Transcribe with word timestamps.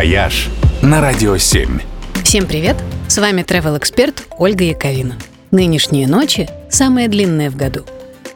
«Вояж» 0.00 0.48
на 0.80 1.02
Радио 1.02 1.36
7. 1.36 1.78
Всем 2.24 2.46
привет! 2.46 2.74
С 3.06 3.18
вами 3.18 3.42
travel 3.42 3.76
эксперт 3.76 4.22
Ольга 4.38 4.64
Яковина. 4.64 5.16
Нынешние 5.50 6.08
ночи 6.08 6.48
самые 6.70 7.06
длинные 7.06 7.50
в 7.50 7.56
году. 7.56 7.84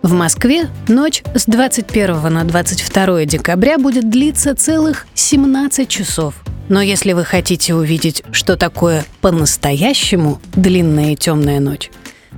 В 0.00 0.14
Москве 0.14 0.70
ночь 0.88 1.22
с 1.34 1.44
21 1.44 2.32
на 2.32 2.44
22 2.44 3.26
декабря 3.26 3.76
будет 3.76 4.08
длиться 4.08 4.54
целых 4.54 5.06
17 5.12 5.86
часов. 5.86 6.36
Но 6.70 6.80
если 6.80 7.12
вы 7.12 7.26
хотите 7.26 7.74
увидеть, 7.74 8.22
что 8.32 8.56
такое 8.56 9.04
по-настоящему 9.20 10.40
длинная 10.54 11.12
и 11.12 11.16
темная 11.16 11.60
ночь, 11.60 11.90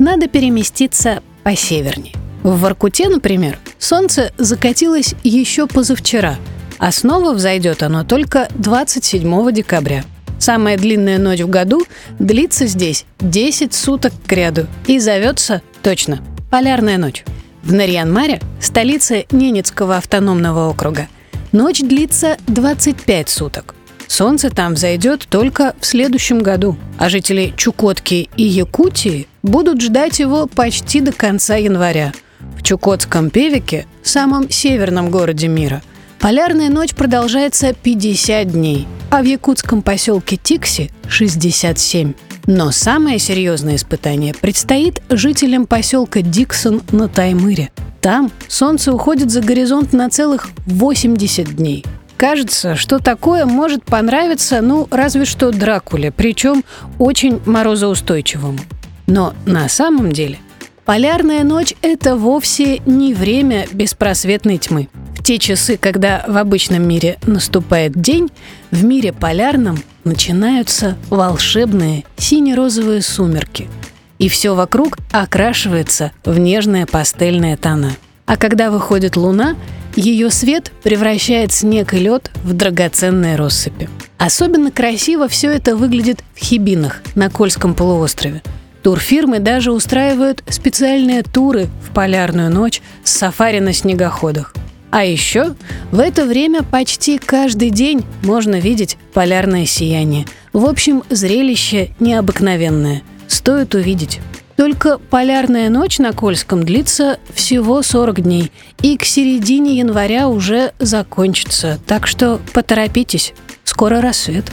надо 0.00 0.26
переместиться 0.26 1.22
посевернее. 1.44 2.16
В 2.42 2.58
Воркуте, 2.58 3.08
например, 3.08 3.60
солнце 3.78 4.32
закатилось 4.38 5.14
еще 5.22 5.68
позавчера, 5.68 6.34
а 6.78 6.92
снова 6.92 7.32
взойдет 7.32 7.82
оно 7.82 8.04
только 8.04 8.48
27 8.54 9.52
декабря. 9.52 10.04
Самая 10.38 10.76
длинная 10.76 11.18
ночь 11.18 11.40
в 11.40 11.48
году 11.48 11.84
длится 12.18 12.66
здесь 12.66 13.06
10 13.20 13.72
суток 13.72 14.12
к 14.26 14.32
ряду 14.32 14.66
и 14.86 14.98
зовется, 14.98 15.62
точно, 15.82 16.20
Полярная 16.50 16.98
ночь. 16.98 17.24
В 17.64 17.72
Нарьян-Маре, 17.72 18.40
столице 18.60 19.26
Ненецкого 19.32 19.96
автономного 19.96 20.68
округа, 20.68 21.08
ночь 21.50 21.80
длится 21.80 22.36
25 22.46 23.28
суток. 23.28 23.74
Солнце 24.06 24.50
там 24.50 24.74
взойдет 24.74 25.26
только 25.28 25.74
в 25.80 25.86
следующем 25.86 26.42
году, 26.42 26.76
а 26.96 27.08
жители 27.08 27.52
Чукотки 27.56 28.28
и 28.36 28.44
Якутии 28.44 29.26
будут 29.42 29.80
ждать 29.80 30.20
его 30.20 30.46
почти 30.46 31.00
до 31.00 31.10
конца 31.10 31.56
января– 31.56 32.12
Чукотском 32.64 33.28
Певике, 33.28 33.86
самом 34.02 34.48
северном 34.48 35.10
городе 35.10 35.48
мира, 35.48 35.82
полярная 36.24 36.70
ночь 36.70 36.94
продолжается 36.94 37.74
50 37.74 38.52
дней, 38.52 38.88
а 39.10 39.20
в 39.20 39.26
якутском 39.26 39.82
поселке 39.82 40.38
Тикси– 40.38 40.90
67. 41.06 42.14
Но 42.46 42.70
самое 42.70 43.18
серьезное 43.18 43.76
испытание 43.76 44.32
предстоит 44.32 45.02
жителям 45.10 45.66
поселка 45.66 46.22
Диксон 46.22 46.80
на 46.92 47.08
Таймыре. 47.08 47.72
Там 48.00 48.32
солнце 48.48 48.90
уходит 48.94 49.30
за 49.30 49.42
горизонт 49.42 49.92
на 49.92 50.08
целых 50.08 50.48
80 50.64 51.56
дней. 51.56 51.84
Кажется, 52.16 52.74
что 52.74 53.00
такое 53.00 53.44
может 53.44 53.84
понравиться, 53.84 54.62
ну, 54.62 54.88
разве 54.90 55.26
что 55.26 55.52
Дракуле, 55.52 56.10
причем 56.10 56.64
очень 56.98 57.42
морозоустойчивому. 57.44 58.60
Но 59.06 59.34
на 59.44 59.68
самом 59.68 60.10
деле 60.10 60.38
Полярная 60.84 61.44
ночь– 61.44 61.72
это 61.82 62.14
вовсе 62.14 62.80
не 62.84 63.14
время 63.14 63.66
беспросветной 63.72 64.58
тьмы. 64.58 64.88
Те 65.24 65.38
часы, 65.38 65.78
когда 65.78 66.22
в 66.28 66.36
обычном 66.36 66.86
мире 66.86 67.16
наступает 67.26 67.98
день, 67.98 68.28
в 68.70 68.84
мире 68.84 69.10
полярном 69.10 69.78
начинаются 70.04 70.98
волшебные 71.08 72.04
сине-розовые 72.18 73.00
сумерки. 73.00 73.70
И 74.18 74.28
все 74.28 74.54
вокруг 74.54 74.98
окрашивается 75.12 76.12
в 76.26 76.38
нежные 76.38 76.84
пастельные 76.84 77.56
тона. 77.56 77.92
А 78.26 78.36
когда 78.36 78.70
выходит 78.70 79.16
луна, 79.16 79.56
ее 79.96 80.28
свет 80.28 80.70
превращает 80.82 81.52
снег 81.52 81.94
и 81.94 81.98
лед 82.00 82.30
в 82.44 82.52
драгоценные 82.52 83.36
россыпи. 83.36 83.88
Особенно 84.18 84.70
красиво 84.70 85.26
все 85.26 85.50
это 85.50 85.74
выглядит 85.74 86.22
в 86.34 86.44
Хибинах 86.44 87.00
на 87.14 87.30
Кольском 87.30 87.74
полуострове– 87.74 88.42
Турфирмы 88.84 89.38
даже 89.38 89.72
устраивают 89.72 90.44
специальные 90.46 91.22
туры 91.22 91.68
в 91.88 91.94
полярную 91.94 92.50
ночь 92.50 92.82
с 93.02 93.12
сафари 93.12 93.58
на 93.60 93.72
снегоходах. 93.72 94.52
А 94.94 95.04
еще 95.04 95.56
в 95.90 95.98
это 95.98 96.24
время 96.24 96.62
почти 96.62 97.18
каждый 97.18 97.70
день 97.70 98.04
можно 98.22 98.60
видеть 98.60 98.96
полярное 99.12 99.66
сияние. 99.66 100.24
В 100.52 100.66
общем, 100.66 101.02
зрелище 101.10 101.88
необыкновенное. 101.98 103.02
Стоит 103.26 103.74
увидеть. 103.74 104.20
Только 104.56 104.98
полярная 104.98 105.68
ночь 105.68 105.98
на 105.98 106.12
Кольском 106.12 106.62
длится 106.62 107.18
всего 107.34 107.82
40 107.82 108.20
дней, 108.20 108.52
и 108.82 108.96
к 108.96 109.04
середине 109.04 109.78
января 109.78 110.28
уже 110.28 110.74
закончится. 110.78 111.80
Так 111.88 112.06
что 112.06 112.40
поторопитесь, 112.52 113.34
скоро 113.64 114.00
рассвет. 114.00 114.44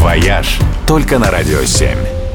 «Вояж» 0.00 0.60
только 0.86 1.18
на 1.18 1.30
«Радио 1.30 1.60
7». 1.60 2.27